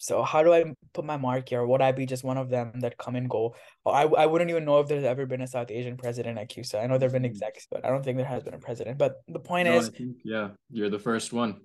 so 0.00 0.22
how 0.22 0.42
do 0.42 0.52
I 0.52 0.64
put 0.94 1.04
my 1.04 1.16
mark 1.18 1.48
here? 1.50 1.64
Would 1.66 1.82
I 1.82 1.92
be 1.92 2.06
just 2.06 2.24
one 2.24 2.38
of 2.38 2.48
them 2.50 2.80
that 2.80 2.98
come 2.98 3.16
and 3.16 3.28
go? 3.28 3.54
I 3.86 4.04
I 4.04 4.26
wouldn't 4.26 4.50
even 4.50 4.64
know 4.64 4.80
if 4.80 4.88
there's 4.88 5.04
ever 5.04 5.26
been 5.26 5.42
a 5.42 5.46
South 5.46 5.70
Asian 5.70 5.96
president 5.96 6.38
at 6.38 6.48
CUSA. 6.50 6.82
I 6.82 6.86
know 6.86 6.98
there've 6.98 7.12
been 7.12 7.22
Mhm. 7.22 7.30
execs, 7.32 7.66
but 7.70 7.84
I 7.84 7.90
don't 7.90 8.02
think 8.04 8.16
there 8.18 8.26
has 8.26 8.42
been 8.42 8.54
a 8.54 8.58
president. 8.58 8.98
But 8.98 9.22
the 9.28 9.40
point 9.40 9.68
No, 9.68 9.78
I 9.78 9.78
is, 9.78 9.90
think 9.90 10.16
yeah, 10.24 10.50
you're 10.70 10.90
the 10.90 10.98
first 10.98 11.32
one. 11.32 11.60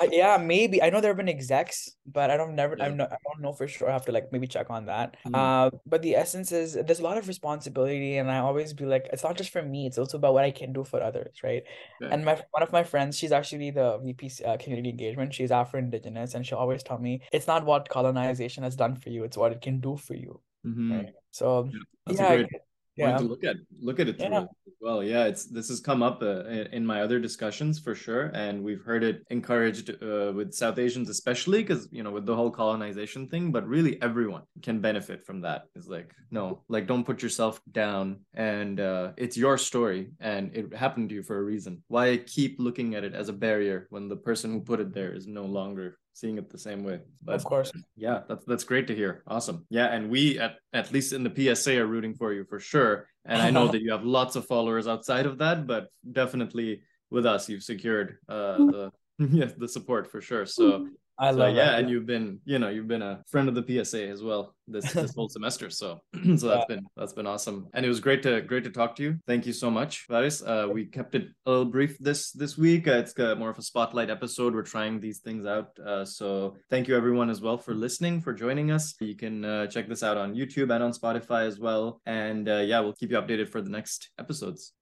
I, 0.00 0.08
yeah, 0.10 0.36
maybe 0.38 0.82
I 0.82 0.90
know 0.90 1.00
there 1.00 1.10
have 1.10 1.16
been 1.16 1.28
execs, 1.28 1.96
but 2.06 2.30
I 2.30 2.36
don't 2.36 2.54
never 2.56 2.76
I 2.82 2.88
Yeah. 2.88 2.94
know 2.96 3.04
I 3.04 3.16
don't 3.24 3.40
know 3.42 3.52
for 3.52 3.68
sure. 3.68 3.88
I 3.88 3.92
have 3.92 4.04
to 4.06 4.12
like 4.12 4.32
maybe 4.32 4.46
check 4.48 4.68
on 4.70 4.86
that. 4.86 5.16
Mm. 5.26 5.34
Uh, 5.34 5.70
but 5.86 6.02
the 6.02 6.16
essence 6.16 6.50
is 6.52 6.74
there's 6.74 6.98
a 7.00 7.04
lot 7.04 7.16
of 7.18 7.28
responsibility, 7.28 8.16
and 8.18 8.30
I 8.30 8.38
always 8.38 8.72
be 8.74 8.86
like, 8.86 9.08
it's 9.12 9.22
not 9.22 9.36
just 9.36 9.50
for 9.50 9.62
me; 9.62 9.86
it's 9.86 9.98
also 9.98 10.18
about 10.18 10.34
what 10.34 10.44
I 10.44 10.50
can 10.50 10.72
do 10.72 10.82
for 10.84 11.00
others, 11.02 11.42
right? 11.44 11.62
Okay. 12.02 12.10
And 12.10 12.24
my 12.24 12.34
one 12.50 12.62
of 12.62 12.72
my 12.72 12.82
friends, 12.82 13.16
she's 13.18 13.32
actually 13.32 13.70
the 13.70 13.98
VP 13.98 14.30
uh, 14.44 14.56
community 14.58 14.90
engagement. 14.90 15.32
She's 15.34 15.50
Afro 15.52 15.78
Indigenous, 15.78 16.34
and 16.34 16.44
she'll 16.46 16.58
always 16.58 16.82
tell 16.82 16.98
me 16.98 17.22
it's 17.32 17.43
not 17.46 17.64
what 17.64 17.88
colonization 17.88 18.62
has 18.64 18.76
done 18.76 18.96
for 18.96 19.10
you; 19.10 19.24
it's 19.24 19.36
what 19.36 19.52
it 19.52 19.60
can 19.60 19.80
do 19.80 19.96
for 19.96 20.14
you, 20.14 20.40
Mhm. 20.66 20.90
right? 20.96 21.14
So 21.30 21.70
Yeah, 21.72 21.80
yeah, 22.10 22.28
great 22.36 22.50
get- 22.50 22.60
point 22.96 23.10
yeah, 23.12 23.18
to 23.18 23.24
look 23.24 23.44
at 23.44 23.56
look 23.80 24.00
at 24.00 24.08
it 24.08 24.18
through 24.18 24.30
Yeah. 24.30 24.46
Well 24.84 25.02
yeah 25.02 25.24
it's 25.24 25.46
this 25.46 25.68
has 25.68 25.80
come 25.80 26.02
up 26.02 26.22
uh, 26.22 26.44
in 26.44 26.66
in 26.78 26.86
my 26.86 27.00
other 27.00 27.18
discussions 27.18 27.78
for 27.78 27.94
sure 27.94 28.24
and 28.34 28.62
we've 28.62 28.82
heard 28.82 29.02
it 29.02 29.24
encouraged 29.30 29.88
uh, 30.02 30.30
with 30.36 30.52
south 30.52 30.78
asians 30.78 31.08
especially 31.08 31.62
because 31.62 31.88
you 31.90 32.02
know 32.02 32.10
with 32.10 32.26
the 32.26 32.36
whole 32.36 32.50
colonization 32.50 33.26
thing 33.26 33.50
but 33.50 33.66
really 33.66 34.00
everyone 34.02 34.42
can 34.62 34.80
benefit 34.80 35.24
from 35.24 35.40
that 35.40 35.62
it's 35.74 35.88
like 35.88 36.12
no 36.30 36.62
like 36.68 36.86
don't 36.86 37.04
put 37.04 37.22
yourself 37.22 37.60
down 37.72 38.20
and 38.34 38.78
uh, 38.78 39.12
it's 39.16 39.38
your 39.38 39.56
story 39.56 40.10
and 40.20 40.54
it 40.54 40.74
happened 40.74 41.08
to 41.08 41.14
you 41.14 41.22
for 41.22 41.38
a 41.38 41.42
reason 41.42 41.82
why 41.88 42.18
keep 42.18 42.56
looking 42.58 42.94
at 42.94 43.04
it 43.04 43.14
as 43.14 43.30
a 43.30 43.38
barrier 43.46 43.86
when 43.88 44.08
the 44.08 44.16
person 44.16 44.52
who 44.52 44.60
put 44.60 44.80
it 44.80 44.92
there 44.92 45.14
is 45.14 45.26
no 45.26 45.44
longer 45.44 45.98
seeing 46.12 46.38
it 46.38 46.50
the 46.50 46.58
same 46.58 46.84
way 46.84 47.00
but 47.24 47.34
of 47.34 47.44
course. 47.44 47.72
yeah, 47.96 48.20
that's 48.28 48.44
that's 48.44 48.64
great 48.64 48.86
to 48.88 48.94
hear. 48.94 49.22
Awesome. 49.26 49.66
Yeah, 49.70 49.86
and 49.86 50.10
we 50.10 50.38
at 50.38 50.56
at 50.72 50.92
least 50.92 51.12
in 51.12 51.24
the 51.24 51.54
PSA 51.54 51.80
are 51.80 51.86
rooting 51.86 52.14
for 52.14 52.32
you 52.32 52.44
for 52.44 52.60
sure. 52.60 53.08
And 53.24 53.40
I 53.40 53.50
know 53.50 53.68
that 53.68 53.82
you 53.82 53.92
have 53.92 54.04
lots 54.04 54.36
of 54.36 54.46
followers 54.46 54.86
outside 54.86 55.26
of 55.26 55.38
that, 55.38 55.66
but 55.66 55.88
definitely 56.12 56.82
with 57.10 57.26
us, 57.26 57.48
you've 57.48 57.62
secured 57.62 58.18
uh 58.28 58.56
the 58.56 58.92
yeah 59.18 59.50
the 59.56 59.68
support 59.68 60.10
for 60.10 60.20
sure. 60.20 60.46
So 60.46 60.88
I 61.18 61.30
so 61.30 61.38
love 61.38 61.54
yeah, 61.54 61.66
that. 61.66 61.80
and 61.80 61.90
you've 61.90 62.06
been 62.06 62.40
you 62.44 62.58
know 62.58 62.68
you've 62.68 62.88
been 62.88 63.02
a 63.02 63.22
friend 63.28 63.48
of 63.48 63.54
the 63.54 63.84
PSA 63.84 64.08
as 64.08 64.22
well 64.22 64.54
this 64.66 64.92
this 64.92 65.14
whole 65.14 65.28
semester. 65.36 65.70
So 65.70 66.00
so 66.36 66.48
that's 66.48 66.64
been 66.66 66.84
that's 66.96 67.12
been 67.12 67.26
awesome, 67.26 67.68
and 67.74 67.84
it 67.84 67.88
was 67.88 68.00
great 68.00 68.22
to 68.24 68.40
great 68.40 68.64
to 68.64 68.70
talk 68.70 68.96
to 68.96 69.02
you. 69.02 69.18
Thank 69.26 69.46
you 69.46 69.52
so 69.52 69.70
much, 69.70 70.06
Faris. 70.06 70.42
Uh, 70.42 70.68
we 70.72 70.86
kept 70.86 71.14
it 71.14 71.28
a 71.46 71.50
little 71.50 71.66
brief 71.66 71.98
this 71.98 72.32
this 72.32 72.58
week. 72.58 72.88
Uh, 72.88 72.92
it's 72.92 73.18
uh, 73.18 73.34
more 73.36 73.50
of 73.50 73.58
a 73.58 73.62
spotlight 73.62 74.10
episode. 74.10 74.54
We're 74.54 74.62
trying 74.62 75.00
these 75.00 75.18
things 75.18 75.46
out. 75.46 75.78
Uh, 75.78 76.04
so 76.04 76.56
thank 76.70 76.88
you 76.88 76.96
everyone 76.96 77.30
as 77.30 77.40
well 77.40 77.58
for 77.58 77.74
listening, 77.74 78.20
for 78.20 78.32
joining 78.32 78.70
us. 78.70 78.94
You 79.00 79.16
can 79.16 79.44
uh, 79.44 79.66
check 79.66 79.88
this 79.88 80.02
out 80.02 80.16
on 80.16 80.34
YouTube 80.34 80.74
and 80.74 80.82
on 80.82 80.92
Spotify 80.92 81.46
as 81.46 81.58
well. 81.58 82.00
And 82.06 82.48
uh, 82.48 82.58
yeah, 82.64 82.80
we'll 82.80 82.94
keep 82.94 83.10
you 83.10 83.18
updated 83.18 83.48
for 83.48 83.60
the 83.60 83.70
next 83.70 84.10
episodes. 84.18 84.72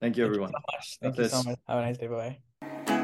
Thank 0.00 0.16
you, 0.16 0.24
Thank 0.24 0.36
you 0.36 0.44
everyone. 0.44 0.50
so 0.50 0.58
much. 0.72 0.98
Thank 1.02 1.18
you 1.18 1.28
so 1.28 1.42
much. 1.42 1.58
Have 1.66 1.78
a 1.78 1.82
nice 1.82 1.98
day. 1.98 2.06
Bye. 2.06 2.97